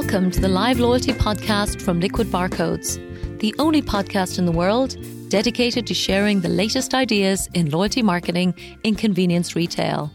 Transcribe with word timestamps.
Welcome 0.00 0.30
to 0.30 0.40
the 0.40 0.48
Live 0.48 0.78
Loyalty 0.78 1.12
Podcast 1.12 1.82
from 1.82 1.98
Liquid 1.98 2.28
Barcodes, 2.28 3.00
the 3.40 3.52
only 3.58 3.82
podcast 3.82 4.38
in 4.38 4.46
the 4.46 4.52
world 4.52 4.96
dedicated 5.28 5.88
to 5.88 5.92
sharing 5.92 6.40
the 6.40 6.48
latest 6.48 6.94
ideas 6.94 7.48
in 7.52 7.68
loyalty 7.70 8.00
marketing 8.00 8.54
in 8.84 8.94
convenience 8.94 9.56
retail. 9.56 10.12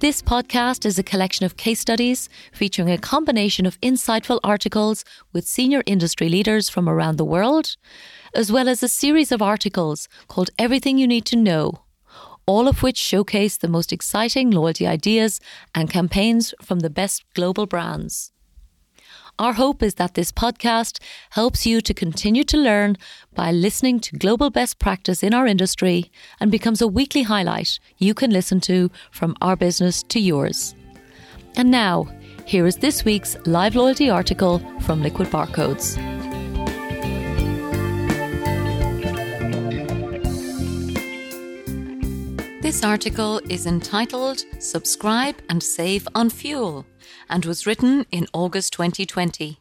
This 0.00 0.20
podcast 0.20 0.84
is 0.84 0.98
a 0.98 1.04
collection 1.04 1.46
of 1.46 1.56
case 1.56 1.78
studies 1.78 2.28
featuring 2.52 2.90
a 2.90 2.98
combination 2.98 3.64
of 3.64 3.80
insightful 3.80 4.40
articles 4.42 5.04
with 5.32 5.46
senior 5.46 5.84
industry 5.86 6.28
leaders 6.28 6.68
from 6.68 6.88
around 6.88 7.18
the 7.18 7.24
world, 7.24 7.76
as 8.34 8.50
well 8.50 8.68
as 8.68 8.82
a 8.82 8.88
series 8.88 9.30
of 9.30 9.40
articles 9.40 10.08
called 10.26 10.50
Everything 10.58 10.98
You 10.98 11.06
Need 11.06 11.26
to 11.26 11.36
Know, 11.36 11.84
all 12.44 12.66
of 12.66 12.82
which 12.82 12.98
showcase 12.98 13.56
the 13.56 13.68
most 13.68 13.92
exciting 13.92 14.50
loyalty 14.50 14.84
ideas 14.84 15.38
and 15.76 15.88
campaigns 15.88 16.52
from 16.60 16.80
the 16.80 16.90
best 16.90 17.22
global 17.34 17.66
brands. 17.66 18.32
Our 19.38 19.54
hope 19.54 19.82
is 19.82 19.94
that 19.94 20.14
this 20.14 20.30
podcast 20.30 21.00
helps 21.30 21.66
you 21.66 21.80
to 21.80 21.94
continue 21.94 22.44
to 22.44 22.56
learn 22.56 22.96
by 23.34 23.50
listening 23.50 23.98
to 24.00 24.16
global 24.16 24.50
best 24.50 24.78
practice 24.78 25.22
in 25.22 25.32
our 25.32 25.46
industry 25.46 26.12
and 26.38 26.50
becomes 26.50 26.82
a 26.82 26.86
weekly 26.86 27.22
highlight 27.22 27.78
you 27.98 28.14
can 28.14 28.30
listen 28.30 28.60
to 28.60 28.90
from 29.10 29.34
our 29.40 29.56
business 29.56 30.02
to 30.04 30.20
yours. 30.20 30.74
And 31.56 31.70
now, 31.70 32.08
here 32.44 32.66
is 32.66 32.76
this 32.76 33.04
week's 33.04 33.36
live 33.46 33.74
loyalty 33.74 34.10
article 34.10 34.58
from 34.80 35.02
Liquid 35.02 35.28
Barcodes. 35.28 36.21
This 42.62 42.84
article 42.84 43.40
is 43.48 43.66
entitled 43.66 44.44
Subscribe 44.60 45.34
and 45.48 45.60
Save 45.60 46.06
on 46.14 46.30
Fuel 46.30 46.86
and 47.28 47.44
was 47.44 47.66
written 47.66 48.06
in 48.12 48.28
August 48.32 48.72
2020. 48.74 49.58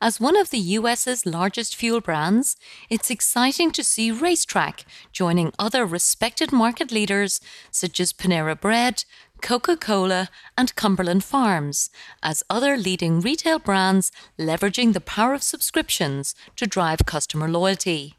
As 0.00 0.18
one 0.18 0.36
of 0.36 0.50
the 0.50 0.58
US's 0.58 1.24
largest 1.24 1.76
fuel 1.76 2.00
brands, 2.00 2.56
it's 2.90 3.12
exciting 3.12 3.70
to 3.70 3.84
see 3.84 4.10
RaceTrac 4.10 4.82
joining 5.12 5.52
other 5.56 5.86
respected 5.86 6.50
market 6.50 6.90
leaders 6.90 7.40
such 7.70 8.00
as 8.00 8.12
Panera 8.12 8.60
Bread, 8.60 9.04
Coca 9.40 9.76
Cola, 9.76 10.30
and 10.58 10.74
Cumberland 10.74 11.22
Farms 11.22 11.90
as 12.24 12.42
other 12.50 12.76
leading 12.76 13.20
retail 13.20 13.60
brands 13.60 14.10
leveraging 14.36 14.94
the 14.94 15.00
power 15.00 15.32
of 15.32 15.44
subscriptions 15.44 16.34
to 16.56 16.66
drive 16.66 17.06
customer 17.06 17.46
loyalty 17.48 18.16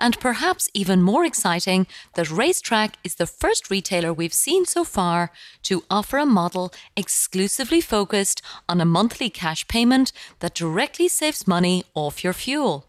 and 0.00 0.18
perhaps 0.18 0.68
even 0.74 1.02
more 1.02 1.24
exciting, 1.24 1.86
that 2.14 2.26
RaceTrac 2.26 2.94
is 3.04 3.16
the 3.16 3.26
first 3.26 3.70
retailer 3.70 4.12
we've 4.12 4.34
seen 4.34 4.64
so 4.64 4.82
far 4.82 5.30
to 5.64 5.84
offer 5.90 6.18
a 6.18 6.26
model 6.26 6.72
exclusively 6.96 7.80
focused 7.80 8.42
on 8.68 8.80
a 8.80 8.86
monthly 8.86 9.30
cash 9.30 9.68
payment 9.68 10.10
that 10.40 10.54
directly 10.54 11.06
saves 11.06 11.46
money 11.46 11.84
off 11.94 12.24
your 12.24 12.32
fuel. 12.32 12.86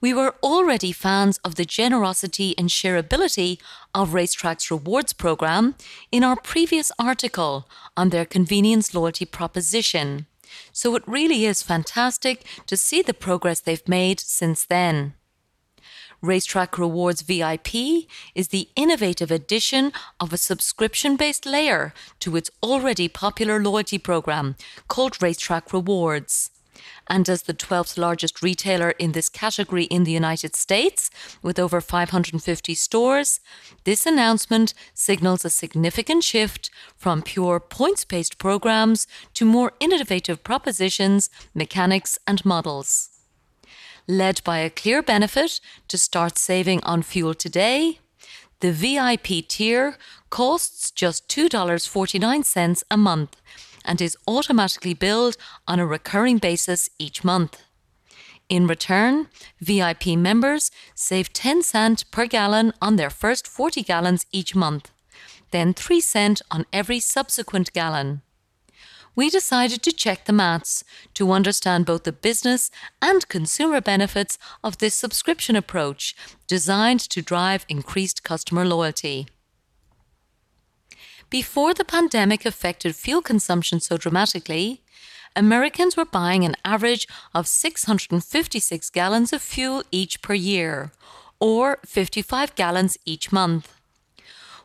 We 0.00 0.12
were 0.12 0.34
already 0.42 0.92
fans 0.92 1.38
of 1.44 1.54
the 1.54 1.64
generosity 1.64 2.54
and 2.58 2.68
shareability 2.68 3.58
of 3.94 4.10
RaceTrac's 4.10 4.70
rewards 4.70 5.12
program 5.12 5.74
in 6.12 6.22
our 6.22 6.36
previous 6.36 6.92
article 6.98 7.68
on 7.96 8.10
their 8.10 8.26
convenience 8.26 8.94
loyalty 8.94 9.24
proposition. 9.24 10.26
So 10.72 10.94
it 10.94 11.02
really 11.06 11.46
is 11.46 11.62
fantastic 11.62 12.44
to 12.66 12.76
see 12.76 13.02
the 13.02 13.14
progress 13.14 13.60
they've 13.60 13.88
made 13.88 14.20
since 14.20 14.64
then. 14.64 15.14
RaceTrac 16.24 16.78
Rewards 16.78 17.20
VIP 17.20 18.08
is 18.34 18.48
the 18.48 18.68
innovative 18.76 19.30
addition 19.30 19.92
of 20.18 20.32
a 20.32 20.38
subscription 20.38 21.16
based 21.16 21.44
layer 21.44 21.92
to 22.20 22.34
its 22.34 22.50
already 22.62 23.08
popular 23.08 23.62
loyalty 23.62 23.98
program 23.98 24.56
called 24.88 25.18
RaceTrac 25.18 25.72
Rewards. 25.74 26.50
And 27.06 27.28
as 27.28 27.42
the 27.42 27.52
12th 27.52 27.98
largest 27.98 28.42
retailer 28.42 28.92
in 28.92 29.12
this 29.12 29.28
category 29.28 29.84
in 29.84 30.04
the 30.04 30.12
United 30.12 30.56
States, 30.56 31.10
with 31.42 31.58
over 31.58 31.82
550 31.82 32.74
stores, 32.74 33.40
this 33.84 34.06
announcement 34.06 34.72
signals 34.94 35.44
a 35.44 35.50
significant 35.50 36.24
shift 36.24 36.70
from 36.96 37.20
pure 37.20 37.60
points 37.60 38.06
based 38.06 38.38
programs 38.38 39.06
to 39.34 39.44
more 39.44 39.72
innovative 39.78 40.42
propositions, 40.42 41.28
mechanics, 41.54 42.18
and 42.26 42.42
models 42.46 43.13
led 44.06 44.42
by 44.44 44.58
a 44.58 44.70
clear 44.70 45.02
benefit 45.02 45.60
to 45.88 45.98
start 45.98 46.38
saving 46.38 46.82
on 46.84 47.02
fuel 47.02 47.34
today. 47.34 47.98
The 48.60 48.72
VIP 48.72 49.46
tier 49.48 49.96
costs 50.30 50.90
just 50.90 51.28
$2.49 51.28 52.82
a 52.90 52.96
month 52.96 53.36
and 53.84 54.00
is 54.00 54.16
automatically 54.26 54.94
billed 54.94 55.36
on 55.68 55.78
a 55.78 55.86
recurring 55.86 56.38
basis 56.38 56.90
each 56.98 57.24
month. 57.24 57.62
In 58.48 58.66
return, 58.66 59.28
VIP 59.60 60.06
members 60.08 60.70
save 60.94 61.32
10 61.32 61.62
cent 61.62 62.10
per 62.10 62.26
gallon 62.26 62.72
on 62.80 62.96
their 62.96 63.10
first 63.10 63.46
40 63.46 63.82
gallons 63.82 64.26
each 64.32 64.54
month, 64.54 64.90
then 65.50 65.72
3 65.72 66.00
cent 66.00 66.42
on 66.50 66.66
every 66.72 67.00
subsequent 67.00 67.72
gallon 67.72 68.22
we 69.16 69.30
decided 69.30 69.82
to 69.82 69.92
check 69.92 70.24
the 70.24 70.32
maths 70.32 70.84
to 71.14 71.32
understand 71.32 71.86
both 71.86 72.04
the 72.04 72.12
business 72.12 72.70
and 73.00 73.28
consumer 73.28 73.80
benefits 73.80 74.38
of 74.62 74.78
this 74.78 74.94
subscription 74.94 75.56
approach 75.56 76.14
designed 76.46 77.00
to 77.00 77.22
drive 77.22 77.64
increased 77.68 78.24
customer 78.24 78.64
loyalty. 78.64 79.26
Before 81.30 81.74
the 81.74 81.84
pandemic 81.84 82.44
affected 82.44 82.94
fuel 82.94 83.22
consumption 83.22 83.80
so 83.80 83.96
dramatically, 83.96 84.82
Americans 85.36 85.96
were 85.96 86.04
buying 86.04 86.44
an 86.44 86.54
average 86.64 87.08
of 87.34 87.48
656 87.48 88.90
gallons 88.90 89.32
of 89.32 89.42
fuel 89.42 89.82
each 89.90 90.22
per 90.22 90.34
year, 90.34 90.92
or 91.40 91.78
55 91.84 92.54
gallons 92.54 92.96
each 93.04 93.32
month. 93.32 93.73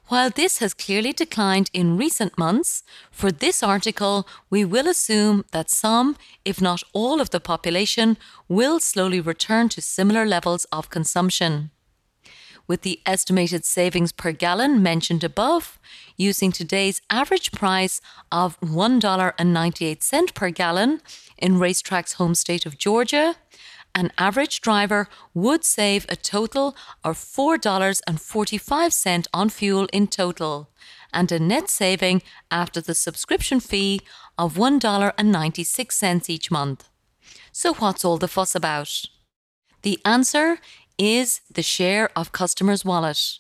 While 0.10 0.32
this 0.32 0.58
has 0.58 0.74
clearly 0.74 1.14
declined 1.14 1.70
in 1.72 1.96
recent 1.96 2.36
months, 2.36 2.82
for 3.12 3.32
this 3.32 3.62
article, 3.62 4.28
we 4.50 4.66
will 4.66 4.88
assume 4.88 5.46
that 5.52 5.70
some, 5.70 6.18
if 6.44 6.60
not 6.60 6.82
all, 6.94 7.22
of 7.22 7.30
the 7.30 7.40
population 7.40 8.18
will 8.48 8.80
slowly 8.80 9.22
return 9.22 9.70
to 9.70 9.84
similar 9.84 10.26
levels 10.26 10.66
of 10.72 10.90
consumption. 10.90 11.70
With 12.66 12.82
the 12.82 13.02
estimated 13.06 13.66
savings 13.66 14.12
per 14.12 14.32
gallon 14.32 14.82
mentioned 14.82 15.24
above, 15.24 15.78
using 16.18 16.52
today's 16.52 17.04
average 17.12 17.52
price 17.52 18.02
of 18.32 18.60
$1.98 18.62 20.34
per 20.34 20.50
gallon 20.50 21.02
in 21.38 21.60
RaceTrac's 21.60 22.14
home 22.14 22.34
state 22.34 22.66
of 22.66 22.80
Georgia, 22.80 23.36
an 23.96 24.12
average 24.18 24.62
driver 24.62 25.08
would 25.34 25.64
save 25.64 26.06
a 26.10 26.16
total 26.16 26.76
of 27.04 27.18
$4.45 27.18 29.28
on 29.34 29.50
fuel 29.50 29.88
in 29.92 30.08
total, 30.08 30.70
and 31.14 31.32
a 31.32 31.40
net 31.40 31.70
saving 31.70 32.22
after 32.52 32.82
the 32.82 32.96
subscription 32.96 33.60
fee 33.60 34.02
of 34.38 34.56
$1.96 34.56 36.30
each 36.30 36.52
month. 36.52 36.90
So, 37.52 37.74
what's 37.74 38.06
all 38.06 38.18
the 38.18 38.28
fuss 38.28 38.56
about? 38.56 39.06
The 39.82 40.00
answer 40.06 40.60
is 40.98 41.42
the 41.52 41.64
share 41.64 42.10
of 42.16 42.32
customers' 42.32 42.86
wallet. 42.86 43.40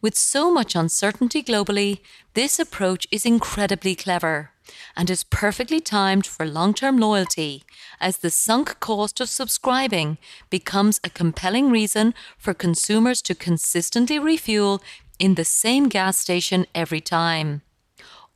With 0.00 0.16
so 0.16 0.50
much 0.50 0.74
uncertainty 0.74 1.42
globally, 1.42 2.00
this 2.34 2.58
approach 2.58 3.06
is 3.10 3.26
incredibly 3.26 3.94
clever 3.94 4.52
and 4.96 5.10
is 5.10 5.24
perfectly 5.24 5.80
timed 5.80 6.26
for 6.26 6.46
long 6.46 6.74
term 6.74 6.98
loyalty, 6.98 7.64
as 8.00 8.18
the 8.18 8.30
sunk 8.30 8.80
cost 8.80 9.20
of 9.20 9.28
subscribing 9.28 10.18
becomes 10.50 11.00
a 11.02 11.10
compelling 11.10 11.70
reason 11.70 12.14
for 12.36 12.54
consumers 12.54 13.22
to 13.22 13.34
consistently 13.34 14.18
refuel 14.18 14.82
in 15.18 15.34
the 15.34 15.44
same 15.44 15.88
gas 15.88 16.16
station 16.18 16.66
every 16.74 17.00
time. 17.00 17.62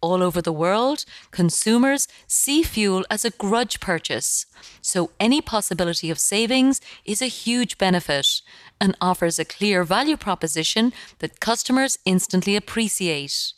All 0.00 0.20
over 0.20 0.42
the 0.42 0.52
world, 0.52 1.04
consumers 1.30 2.08
see 2.26 2.64
fuel 2.64 3.04
as 3.08 3.24
a 3.24 3.30
grudge 3.30 3.78
purchase, 3.78 4.46
so 4.80 5.12
any 5.20 5.40
possibility 5.40 6.10
of 6.10 6.18
savings 6.18 6.80
is 7.04 7.22
a 7.22 7.26
huge 7.26 7.78
benefit 7.78 8.42
and 8.80 8.96
offers 9.00 9.38
a 9.38 9.44
clear 9.44 9.84
value 9.84 10.16
proposition 10.16 10.92
that 11.20 11.38
customers 11.38 11.98
instantly 12.04 12.56
appreciate. 12.56 13.52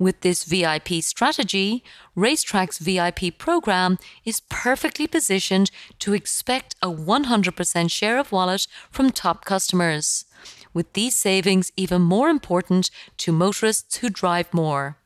With 0.00 0.22
this 0.22 0.44
VIP 0.44 1.02
strategy, 1.02 1.84
RaceTrac's 2.16 2.78
VIP 2.78 3.36
program 3.36 3.98
is 4.24 4.40
perfectly 4.48 5.06
positioned 5.06 5.70
to 5.98 6.14
expect 6.14 6.74
a 6.80 6.88
100% 6.88 7.90
share 7.90 8.18
of 8.18 8.32
wallet 8.32 8.66
from 8.90 9.10
top 9.10 9.44
customers, 9.44 10.24
with 10.72 10.90
these 10.94 11.14
savings 11.14 11.70
even 11.76 12.00
more 12.00 12.30
important 12.30 12.90
to 13.18 13.30
motorists 13.30 13.96
who 13.98 14.08
drive 14.08 14.54
more. 14.54 14.96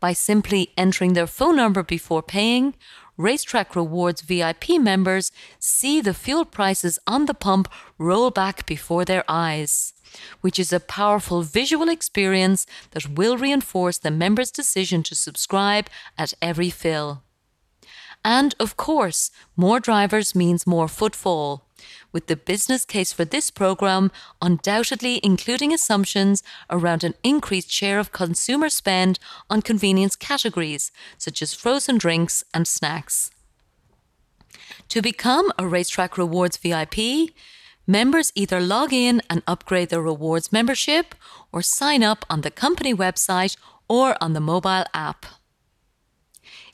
By 0.00 0.14
simply 0.14 0.72
entering 0.76 1.12
their 1.12 1.26
phone 1.26 1.56
number 1.56 1.82
before 1.82 2.22
paying, 2.22 2.74
RaceTrac 3.18 3.76
Rewards 3.76 4.22
VIP 4.22 4.80
members 4.80 5.30
see 5.58 6.00
the 6.00 6.14
fuel 6.14 6.46
prices 6.46 6.98
on 7.06 7.26
the 7.26 7.34
pump 7.34 7.68
roll 7.98 8.30
back 8.30 8.66
before 8.66 9.04
their 9.04 9.24
eyes 9.28 9.92
which 10.40 10.58
is 10.58 10.72
a 10.72 10.80
powerful 10.80 11.42
visual 11.42 11.88
experience 11.88 12.66
that 12.92 13.08
will 13.08 13.36
reinforce 13.36 13.98
the 13.98 14.10
member's 14.10 14.50
decision 14.50 15.02
to 15.04 15.14
subscribe 15.14 15.88
at 16.16 16.34
every 16.40 16.70
fill. 16.70 17.22
And 18.24 18.54
of 18.60 18.76
course, 18.76 19.30
more 19.56 19.80
drivers 19.80 20.34
means 20.34 20.66
more 20.66 20.88
footfall 20.88 21.66
with 22.12 22.26
the 22.26 22.36
business 22.36 22.84
case 22.84 23.12
for 23.12 23.24
this 23.24 23.50
program 23.50 24.10
undoubtedly 24.40 25.20
including 25.22 25.72
assumptions 25.72 26.42
around 26.68 27.04
an 27.04 27.14
increased 27.22 27.70
share 27.70 27.98
of 27.98 28.12
consumer 28.12 28.68
spend 28.68 29.18
on 29.48 29.62
convenience 29.62 30.16
categories 30.16 30.92
such 31.18 31.42
as 31.42 31.54
frozen 31.54 31.98
drinks 31.98 32.44
and 32.52 32.66
snacks. 32.66 33.30
To 34.88 35.00
become 35.00 35.52
a 35.58 35.62
RaceTrac 35.62 36.16
Rewards 36.16 36.56
VIP, 36.56 37.30
members 37.86 38.32
either 38.34 38.60
log 38.60 38.92
in 38.92 39.22
and 39.30 39.42
upgrade 39.46 39.88
their 39.90 40.02
rewards 40.02 40.52
membership 40.52 41.14
or 41.52 41.62
sign 41.62 42.02
up 42.02 42.24
on 42.28 42.40
the 42.40 42.50
company 42.50 42.94
website 42.94 43.56
or 43.88 44.16
on 44.20 44.32
the 44.32 44.40
mobile 44.40 44.84
app. 44.94 45.26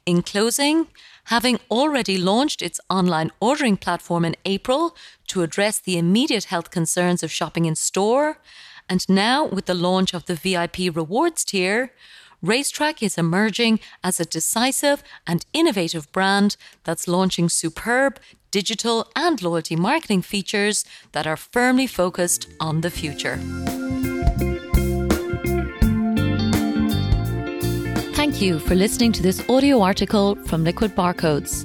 In 0.05 0.23
closing, 0.23 0.87
having 1.27 1.59
already 1.71 2.17
launched 2.19 2.63
its 2.63 2.81
online 2.89 3.31
ordering 3.41 3.77
platform 3.77 4.25
in 4.25 4.37
April 4.45 4.97
to 5.29 5.43
address 5.43 5.79
the 5.79 5.99
immediate 5.99 6.45
health 6.45 6.71
concerns 6.71 7.23
of 7.23 7.31
shopping 7.31 7.65
in 7.65 7.75
store, 7.75 8.39
and 8.89 9.09
now 9.09 9.45
with 9.45 9.67
the 9.67 9.75
launch 9.75 10.15
of 10.15 10.27
the 10.27 10.35
VIP 10.35 10.95
rewards 10.95 11.45
tier, 11.45 11.93
RaceTrac 12.45 13.03
is 13.03 13.19
emerging 13.19 13.81
as 14.05 14.21
a 14.21 14.25
decisive 14.25 15.03
and 15.27 15.45
innovative 15.53 16.11
brand 16.13 16.57
that's 16.85 17.09
launching 17.09 17.49
superb 17.49 18.21
digital 18.51 19.11
and 19.17 19.43
loyalty 19.43 19.75
marketing 19.75 20.23
features 20.23 20.85
that 21.13 21.27
are 21.27 21.37
firmly 21.37 21.87
focused 21.87 22.49
on 22.61 22.83
the 22.83 22.91
future. 22.91 23.41
Thank 28.37 28.49
you 28.49 28.59
for 28.59 28.75
listening 28.75 29.13
to 29.13 29.23
this 29.23 29.43
audio 29.49 29.81
article 29.81 30.35
from 30.45 30.63
Liquid 30.63 30.95
Barcodes. 30.95 31.65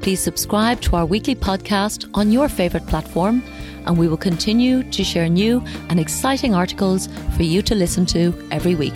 Please 0.00 0.20
subscribe 0.20 0.80
to 0.82 0.94
our 0.94 1.04
weekly 1.04 1.34
podcast 1.34 2.08
on 2.14 2.30
your 2.30 2.48
favourite 2.48 2.86
platform, 2.86 3.42
and 3.84 3.98
we 3.98 4.06
will 4.06 4.16
continue 4.16 4.88
to 4.92 5.02
share 5.02 5.28
new 5.28 5.60
and 5.88 5.98
exciting 5.98 6.54
articles 6.54 7.08
for 7.34 7.42
you 7.42 7.62
to 7.62 7.74
listen 7.74 8.06
to 8.06 8.32
every 8.52 8.76
week. 8.76 8.94